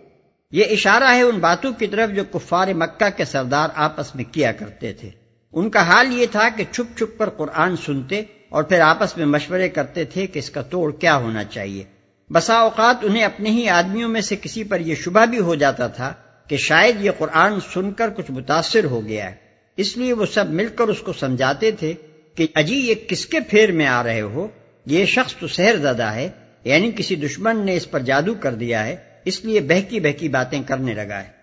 یہ 0.52 0.64
اشارہ 0.72 1.16
ہے 1.16 1.22
ان 1.22 1.40
باتوں 1.40 1.74
کی 1.74 1.88
طرف 1.88 2.10
جو 2.16 2.24
کفار 2.32 2.68
مکہ 2.68 3.18
کے 3.18 3.26
سردار 3.26 3.70
آپس 3.76 4.16
میں 4.16 4.24
کیا 4.32 4.52
کرتے 4.52 4.94
تھے۔ 4.94 5.10
ان 5.54 5.70
کا 5.70 5.82
حال 5.82 6.20
یہ 6.20 6.26
تھا 6.32 6.50
کہ 6.58 6.64
چھپ 6.72 6.98
چھپ 6.98 7.20
کر 7.20 7.30
قرآن 7.30 7.76
سنتے 7.78 8.22
اور 8.50 8.64
پھر 8.64 8.80
آپس 8.80 9.18
میں 9.18 9.26
مشورے 9.26 9.70
کرتے 9.70 10.06
تھے 10.06 10.28
کہ 10.28 10.40
اس 10.40 10.50
کا 10.50 10.62
توڑ 10.62 10.92
کیا 10.92 11.16
ہونا 11.16 11.44
چاہیے۔ 11.44 11.84
بسا 12.30 12.54
اوقات 12.54 12.96
انہیں 13.02 13.24
اپنے 13.24 13.50
ہی 13.50 13.70
آدمیوں 13.70 14.10
میں 14.10 14.22
سے 14.22 14.36
کسی 14.36 14.64
پر 14.64 14.80
یہ 14.80 14.96
شبہ 14.96 15.26
بھی 15.26 15.40
ہو 15.40 15.56
جاتا 15.56 15.88
تھا 15.88 16.14
کہ 16.48 16.58
شاید 16.58 17.06
یہ 17.06 17.12
قرآن 17.18 17.60
سن 17.74 17.92
کر 17.92 18.10
کچھ 18.10 18.32
متاثر 18.32 18.84
ہو 18.84 19.06
گیا 19.06 19.30
ہے۔ 19.30 19.36
اس 19.78 19.98
لیے 19.98 20.14
وہ 20.14 20.26
سب 20.34 20.50
مل 20.50 20.68
کر 20.76 20.88
اس 20.88 21.00
کو 21.00 21.14
سمجھاتے 21.14 21.72
تھے 21.72 21.94
کہ 22.36 22.48
اجی 22.56 22.76
یہ 22.76 22.96
کس 23.08 23.26
کے 23.26 23.40
پھیر 23.40 23.72
میں 23.72 23.88
آ 23.88 24.04
رہے 24.04 24.22
ہو؟ 24.22 24.48
یہ 24.86 25.06
شخص 25.06 25.36
تو 25.36 25.48
سہر 25.48 25.76
زدہ 25.78 26.04
ہے 26.04 26.30
یعنی 26.64 26.92
کسی 26.92 27.16
دشمن 27.16 27.66
نے 27.66 27.76
اس 27.76 27.92
پر 27.92 28.00
جادو 28.00 28.34
کر 28.34 28.54
دیا 28.54 28.86
ہے، 28.86 28.96
اس 29.26 29.46
لیے 29.46 29.60
بہکی 29.60 30.00
بہکی 30.00 30.30
باتیں 30.30 30.64
کرنے 30.68 30.94
لگا 30.94 31.20
ہے۔ 31.20 31.38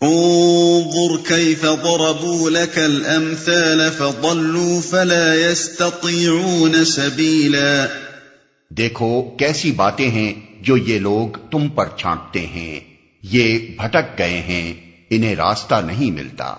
انظر 0.00 1.28
كيف 1.28 1.62
ضربوا 1.62 2.50
لك 2.50 2.78
الامثال 2.78 3.90
فضلوا 3.98 4.80
فلا 4.90 5.34
يستطيعون 5.34 6.84
سبيلا 6.84 7.86
دیکھو 8.78 9.22
کیسی 9.22 9.72
باتیں 9.72 10.08
ہیں 10.08 10.32
جو 10.60 10.76
یہ 10.76 10.98
لوگ 10.98 11.36
تم 11.50 11.68
پر 11.68 11.88
چھانٹتے 11.96 12.46
ہیں۔ 12.46 12.80
یہ 13.22 13.58
بھٹک 13.76 14.18
گئے 14.18 14.40
ہیں، 14.40 14.74
انہیں 15.10 15.34
راستہ 15.34 15.74
نہیں 15.86 16.10
ملتا۔ 16.10 16.54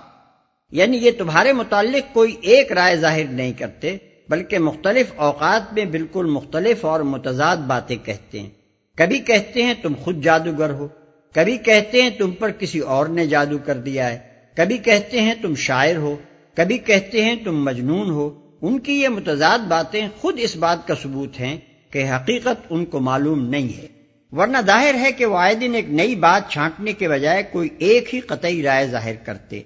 یعنی 0.72 0.98
یہ 0.98 1.12
تمہارے 1.17 1.53
متعلق 1.53 2.13
کوئی 2.13 2.36
ایک 2.41 2.72
رائے 2.72 2.95
ظاہر 2.95 3.24
نہیں 3.24 3.53
کرتے، 3.53 3.98
بلکہ 4.29 4.60
مختلف 4.60 5.13
اوقات 5.15 5.74
میں 5.74 5.86
بالکل 5.86 6.25
مختلف 6.25 6.86
اور 6.86 7.00
متضاد 7.00 7.57
باتیں 7.57 7.95
کہتے 8.03 8.39
ہیں۔ 8.39 8.50
کبھی 8.95 9.19
کہتے 9.19 9.63
ہیں 9.63 9.74
تم 9.81 9.93
خود 10.03 10.24
جادوگر 10.24 10.69
ہو، 10.69 10.88
کبھی 11.34 11.57
کہتے 11.57 12.01
ہیں 12.01 12.10
تم 12.10 12.31
پر 12.31 12.51
کسی 12.51 12.79
اور 12.79 13.05
نے 13.05 13.27
جادو 13.27 13.57
کر 13.57 13.77
دیا 13.77 14.10
ہے۔ 14.10 14.19
کبھی 14.55 14.77
کہتے 14.77 15.22
ہیں 15.22 15.34
تم 15.41 15.55
شاعر 15.55 15.95
ہو، 15.95 16.15
کبھی 16.55 16.77
کہتے 16.77 17.24
ہیں 17.24 17.36
تم 17.36 17.63
مجنون 17.63 18.10
ہو۔ 18.10 18.41
ان 18.62 18.79
کی 18.79 18.93
یہ 18.93 19.10
متضاد 19.10 19.60
باتیں 19.60 20.07
خود 20.17 20.36
اس 20.38 20.55
بات 20.55 20.88
کا 20.88 20.95
ثبوت 20.95 21.39
ہیں 21.39 21.57
کہ 21.95 22.11
حقیقت 22.11 22.67
ان 22.69 22.85
کو 22.85 22.99
معلوم 22.99 23.45
نہیں 23.45 23.77
ہے۔ 23.77 23.87
ورنہ 24.31 24.57
ظاہر 24.65 24.95
ہے 24.95 25.11
کہ 25.11 25.25
وہ 25.25 25.37
آئے 25.37 25.55
دن 25.55 25.75
ایک 25.75 25.89
نئی 25.89 26.15
بات 26.15 26.49
چھانٹنے 26.49 26.93
کے 26.93 27.09
بجائے 27.09 27.43
کوئی 27.43 27.69
ایک 27.77 28.15
ہی 28.15 28.19
قطعی 28.19 28.63
رائے 28.63 28.87
ظاہر 28.87 29.15
کرتے۔ 29.15 29.61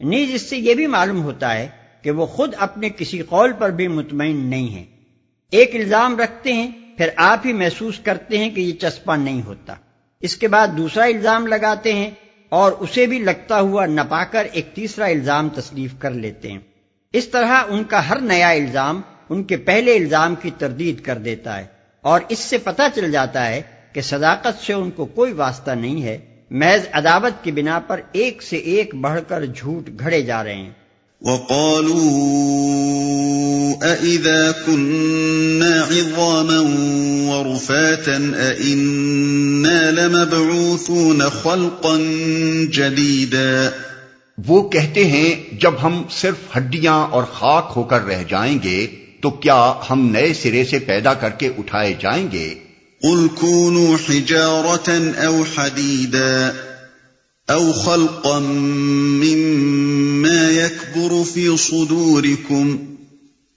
نیز 0.00 0.34
اس 0.34 0.42
سے 0.42 0.56
یہ 0.56 0.74
بھی 0.74 0.86
معلوم 0.86 1.22
ہوتا 1.22 1.54
ہے 1.54 1.68
کہ 2.02 2.10
وہ 2.10 2.26
خود 2.26 2.54
اپنے 2.58 2.88
کسی 2.88 3.18
قول 3.18 3.52
پر 3.58 3.70
بھی 3.70 3.88
مطمئن 3.88 4.36
نہیں 4.36 4.68
ہیں۔ 4.68 4.84
ایک 5.50 5.76
الزام 5.76 6.20
رکھتے 6.20 6.52
ہیں، 6.52 6.70
پھر 6.96 7.08
آپ 7.16 7.40
ہی 7.44 7.52
محسوس 7.52 7.98
کرتے 7.98 8.38
ہیں 8.38 8.50
کہ 8.50 8.60
یہ 8.60 8.72
چسپا 8.72 9.16
نہیں 9.16 9.42
ہوتا۔ 9.42 9.74
اس 10.20 10.36
کے 10.36 10.48
بعد 10.48 10.68
دوسرا 10.76 11.04
الزام 11.04 11.46
لگاتے 11.46 11.94
ہیں 11.94 12.10
اور 12.48 12.72
اسے 12.72 13.06
بھی 13.06 13.18
لگتا 13.18 13.60
ہوا 13.60 13.86
نہ 13.86 14.00
پا 14.08 14.24
کر 14.24 14.46
ایک 14.52 14.68
تیسرا 14.74 15.06
الزام 15.06 15.48
تصلیف 15.48 15.90
کر 15.98 16.10
لیتے 16.10 16.52
ہیں۔ 16.52 16.58
اس 17.12 17.28
طرح 17.28 17.64
ان 17.68 17.84
کا 17.84 18.08
ہر 18.08 18.20
نیا 18.20 18.48
الزام 18.48 19.00
ان 19.32 19.42
کے 19.42 19.56
پہلے 19.56 19.96
الزام 19.96 20.34
کی 20.34 20.50
تردید 20.58 21.00
کر 21.00 21.18
دیتا 21.18 21.58
ہے 21.58 21.64
اور 22.00 22.20
اس 22.28 22.38
سے 22.38 22.58
پتہ 22.58 22.82
چل 22.94 23.12
جاتا 23.12 23.48
ہے 23.48 23.62
کہ 23.92 24.00
صداقت 24.00 24.64
سے 24.66 24.72
ان 24.72 24.90
کو 24.90 25.04
کوئی 25.04 25.32
واسطہ 25.32 25.70
نہیں 25.70 26.02
ہے۔ 26.02 26.18
محض 26.50 26.86
عداوت 26.92 27.44
کی 27.44 27.52
بنا 27.52 27.78
پر 27.78 28.00
ایک 28.12 28.42
سے 28.42 28.56
ایک 28.56 28.94
بڑھ 28.94 29.20
کر 29.28 29.44
جھوٹ 29.44 29.90
گھڑے 29.98 30.22
جا 30.22 30.44
رہے 30.44 30.54
ہیں۔ 30.54 30.70
وقالوا 31.22 31.92
أئذا 33.88 34.50
كنا 34.66 35.84
عظاما 35.84 36.60
ورفاتا 37.32 38.18
أئنا 38.58 39.90
لمبعوثون 39.90 41.22
خلقا 41.42 41.96
جديدا۔ 42.72 43.70
وہ 44.46 44.68
کہتے 44.68 45.04
ہیں 45.04 45.54
جب 45.60 45.72
ہم 45.82 46.02
صرف 46.10 46.56
ہڈیاں 46.56 47.06
اور 47.06 47.22
خاک 47.22 47.72
ہو 47.76 47.82
کر 47.82 48.04
رہ 48.04 48.22
جائیں 48.28 48.58
گے 48.62 48.86
تو 49.22 49.30
کیا 49.30 49.72
ہم 49.90 50.06
نئے 50.12 50.32
سرے 50.34 50.64
سے 50.64 50.78
پیدا 50.86 51.14
کر 51.14 51.30
کے 51.38 51.50
اٹھائے 51.58 51.94
جائیں 52.00 52.28
گے؟ 52.32 52.54
قل 53.02 53.28
كونوا 53.28 53.98
حجارة 53.98 55.12
أو 55.26 55.44
حديدا 55.44 56.54
أو 57.48 57.72
خلقا 57.72 58.38
مما 58.38 60.50
يكبر 60.50 61.24
في 61.24 61.56
صدوركم 61.56 62.78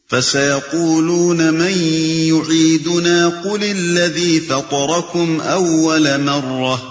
فسيقولون 0.09 1.53
من 1.53 1.77
يعيدنا 2.23 3.27
قل 3.27 3.63
الذي 3.63 4.39
فطركم 4.39 5.41
أول 5.41 6.21
مرة 6.21 6.81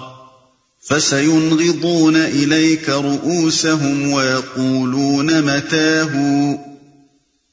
فسينغضون 0.83 2.15
إليك 2.15 2.89
رؤوسهم 2.89 4.11
ويقولون 4.11 5.41
متاه 5.41 6.15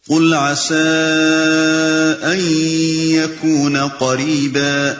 قل 0.08 0.34
عسى 0.34 0.74
أن 2.24 2.38
يكون 3.10 3.76
قريبا 3.98 4.92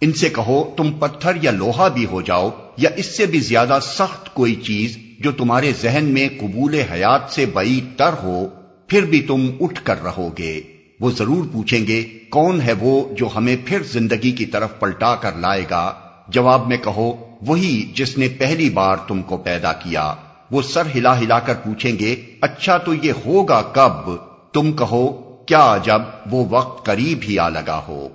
ان 0.00 0.12
سے 0.12 0.28
کہو 0.28 0.74
تم 0.76 0.92
پتھر 0.92 1.32
یا 1.42 1.50
لوہا 1.50 1.88
بھی 1.88 2.06
ہو 2.06 2.22
جاؤ 2.22 2.50
یا 2.76 2.90
اس 2.96 3.16
سے 3.16 3.26
بھی 3.26 3.40
زیادہ 3.40 3.78
سخت 3.82 4.34
کوئی 4.34 4.54
چیز 4.54 4.96
جو 5.20 5.32
تمہارے 5.32 5.72
ذہن 5.82 6.04
میں 6.04 6.28
قبول 6.40 6.74
حیات 6.74 7.20
سے 7.30 7.46
بعید 7.46 7.98
تر 7.98 8.10
ہو، 8.22 8.46
پھر 8.86 9.04
بھی 9.04 9.22
تم 9.22 9.50
اٹھ 9.60 9.80
کر 9.84 10.02
رہو 10.02 10.30
گے۔ 10.38 10.60
وہ 11.00 11.10
ضرور 11.10 11.46
پوچھیں 11.52 11.86
گے، 11.86 12.02
کون 12.30 12.60
ہے 12.60 12.72
وہ 12.80 13.14
جو 13.14 13.28
ہمیں 13.36 13.56
پھر 13.64 13.82
زندگی 13.82 14.30
کی 14.30 14.46
طرف 14.46 14.78
پلٹا 14.80 15.14
کر 15.14 15.32
لائے 15.32 15.64
گا؟ 15.70 15.92
جواب 16.28 16.68
میں 16.68 16.76
کہو، 16.76 17.36
وہی 17.46 17.92
جس 17.94 18.18
نے 18.18 18.28
پہلی 18.28 18.70
بار 18.70 18.96
تم 19.08 19.22
کو 19.22 19.36
پیدا 19.36 19.72
کیا۔ 19.72 20.14
وہ 20.50 20.62
سر 20.62 20.82
ہلا 20.94 21.20
ہلا 21.20 21.38
کر 21.38 21.54
پوچھیں 21.54 21.98
گے 21.98 22.16
اچھا 22.40 22.78
تو 22.78 22.94
یہ 22.94 23.12
ہوگا 23.26 23.62
کب؟ 23.62 24.25
تم 24.56 24.72
کہو 24.72 25.36
کیا 25.46 25.78
جب 25.84 26.02
وہ 26.30 26.46
وقت 26.50 26.86
قریب 26.86 27.18
ہی 27.22 27.38
آ 27.38 27.48
لگا 27.48 27.82
ہو؟ 27.88 28.08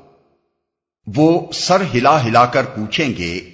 وہ 1.08 1.48
سر 1.54 1.82
ہلا 1.94 2.26
ہلا 2.26 2.46
کر 2.46 2.64
پوچھیں 2.64 3.14
گے 3.18 3.50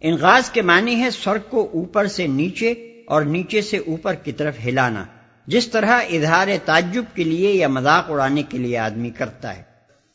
انغاز 0.00 0.50
کے 0.50 0.62
معنی 0.62 1.02
ہے 1.02 1.10
سر 1.10 1.38
کو 1.38 1.70
اوپر 1.74 2.06
سے 2.06 2.26
نیچے 2.26 2.74
اور 3.06 3.22
نیچے 3.22 3.62
سے 3.62 3.76
اوپر 3.76 4.14
کی 4.14 4.32
طرف 4.32 4.54
ہلانا 4.64 5.04
جس 5.46 5.68
طرح 5.68 5.86
اظہار 5.86 6.48
تعجب 6.64 7.04
کے 7.14 7.24
لیے 7.24 7.52
یا 7.52 7.68
مذاق 7.68 8.10
اڑانے 8.10 8.42
کے 8.42 8.58
لیے 8.58 8.78
آدمی 8.78 9.10
کرتا 9.10 9.56
ہے۔ 9.56 9.62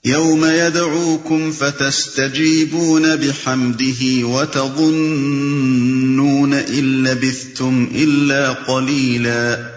يوم 0.05 0.45
يدعوكم 0.45 1.51
فتستجيبون 1.51 3.15
بحمده 3.15 4.23
وتظنون 4.23 6.53
إن 6.53 7.03
لبثتم 7.03 7.85
إلا 7.95 8.53
قليلا 8.67 9.74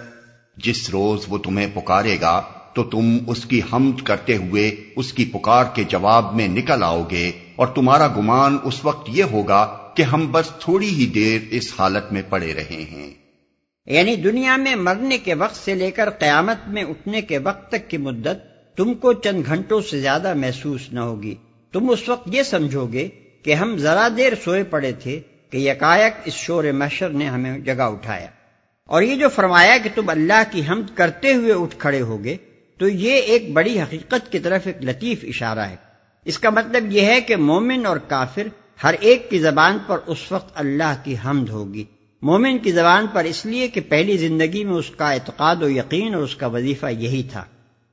جس 0.64 0.90
روز 0.90 1.24
وہ 1.28 1.38
تمہیں 1.38 1.66
پکارے 1.74 2.16
گا، 2.20 2.42
تو 2.74 2.84
تم 2.84 3.18
اس 3.26 3.44
کی 3.44 3.60
حمد 3.72 4.02
کرتے 4.02 4.36
ہوئے 4.36 4.70
اس 4.96 5.12
کی 5.12 5.24
پکار 5.24 5.64
کے 5.74 5.84
جواب 5.84 6.34
میں 6.34 6.48
نکل 6.48 6.82
آؤ 6.82 7.04
گے۔ 7.10 7.32
اور 7.56 7.66
تمہارا 7.66 8.06
گمان 8.06 8.58
اس 8.64 8.84
وقت 8.84 9.10
یہ 9.12 9.24
ہوگا 9.24 9.78
کہ 9.96 10.02
ہم 10.02 10.28
بس 10.32 10.48
تھوڑی 10.60 10.88
ہی 10.88 11.06
دیر 11.06 11.40
اس 11.50 11.72
حالت 11.78 12.12
میں 12.12 12.22
پڑے 12.28 12.54
رہے 12.54 12.84
ہیں۔ 12.90 13.10
یعنی 13.86 14.16
دنیا 14.16 14.56
میں 14.56 14.74
مرنے 14.74 15.18
کے 15.18 15.34
وقت 15.34 15.56
سے 15.56 15.74
لے 15.74 15.90
کر 15.90 16.10
قیامت 16.10 16.68
میں 16.68 16.84
اٹھنے 16.84 17.20
کے 17.22 17.38
وقت 17.38 17.68
تک 17.68 17.90
کی 17.90 17.96
مدت 17.96 18.46
تم 18.76 18.94
کو 18.94 19.12
چند 19.12 19.42
گھنٹوں 19.46 19.80
سے 19.80 20.00
زیادہ 20.00 20.34
محسوس 20.34 20.80
نہ 20.92 21.00
ہوگی۔ 21.00 21.34
تم 21.72 21.90
اس 21.90 22.08
وقت 22.08 22.28
یہ 22.34 22.42
سمجھو 22.42 22.86
گے 22.92 23.08
کہ 23.42 23.54
ہم 23.54 23.76
ذرا 23.76 24.08
دیر 24.16 24.32
سوئے 24.44 24.64
پڑے 24.64 24.92
تھے 24.92 25.20
کہ 25.50 25.56
یکایک 25.56 26.12
اس 26.24 26.34
شور 26.34 26.64
محشر 26.64 27.08
نے 27.08 27.26
ہمیں 27.28 27.58
جگہ 27.58 27.82
اٹھایا۔ 27.82 28.26
اور 28.88 29.02
یہ 29.02 29.16
جو 29.16 29.28
فرمایا 29.28 29.78
کہ 29.78 29.88
تم 29.94 30.10
اللہ 30.10 30.42
کی 30.50 30.62
حمد 30.68 30.96
کرتے 30.96 31.34
ہوئے 31.34 31.52
اٹھ 31.52 31.76
کھڑے 31.78 32.00
ہوگے، 32.00 32.36
تو 32.78 32.88
یہ 32.88 33.12
ایک 33.12 33.52
بڑی 33.52 33.80
حقیقت 33.80 34.32
کی 34.32 34.38
طرف 34.38 34.66
ایک 34.66 34.76
لطیف 34.82 35.18
اشارہ 35.22 35.58
ہے۔ 35.58 35.76
اس 36.24 36.38
کا 36.38 36.50
مطلب 36.50 36.92
یہ 36.92 37.00
ہے 37.00 37.20
کہ 37.20 37.36
مومن 37.36 37.86
اور 37.86 37.96
کافر 37.96 38.42
ہر 38.82 38.94
ایک 39.00 39.30
کی 39.30 39.38
زبان 39.38 39.78
پر 39.86 39.98
اس 40.06 40.32
وقت 40.32 40.52
اللہ 40.54 40.94
کی 41.04 41.16
حمد 41.24 41.48
ہوگی۔ 41.48 41.84
مومن 42.22 42.58
کی 42.58 42.72
زبان 42.72 43.06
پر 43.12 43.24
اس 43.24 43.46
لیے 43.46 43.68
کہ 43.68 43.80
پہلی 43.88 44.16
زندگی 44.16 44.64
میں 44.64 44.74
اس 44.74 44.90
کا 44.90 45.12
اعتقاد 45.12 45.56
و 45.62 45.70
یقین 45.70 46.14
اور 46.14 46.22
اس 46.22 46.36
کا 46.36 46.46
وظیفہ 46.46 46.86
یہی 46.86 47.22
تھا۔ 47.32 47.44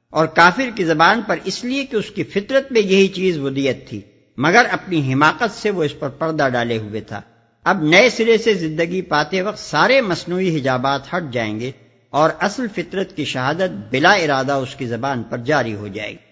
اور 0.10 0.26
کافر 0.26 0.70
کی 0.76 0.84
زبان 0.84 1.22
پر 1.28 1.38
اس 1.44 1.66
لیے 1.66 1.86
کہ 1.86 1.96
اس 1.96 2.10
کی 2.10 2.24
فطرت 2.24 2.72
میں 2.72 2.82
یہی 2.82 3.08
چیز 3.08 3.38
ودیت 3.38 3.90
تھی، 3.90 4.02
مگر 4.38 4.66
اپنی 4.72 5.14
حماقت 5.14 5.58
سے 5.58 5.70
وہ 5.70 5.84
اس 5.84 6.00
پر 6.00 6.10
پردہ 6.10 6.50
ڈالے 6.54 6.78
ہوئے 6.78 7.02
تھا۔ 7.02 7.22
اب 7.66 7.84
نئے 7.84 8.10
سرے 8.10 8.38
سے 8.38 8.54
زندگی 8.54 9.02
پاتے 9.02 9.42
وقت 9.42 9.60
سارے 9.60 10.02
مصنوعی 10.02 10.58
حجابات 10.58 11.14
ہٹ 11.14 11.34
جائیں 11.34 11.60
گے 11.60 11.72
اور 12.10 12.30
اصل 12.40 12.68
فطرت 12.76 13.16
کی 13.16 13.26
شہادت 13.26 13.72
بلا 13.92 14.14
ارادہ 14.14 14.52
اس 14.52 14.76
کی 14.76 14.86
زبان 14.86 15.24
پر 15.24 15.38
جاری 15.38 15.76
ہو 15.76 15.88
جائے 15.88 16.12
گی۔ 16.12 16.25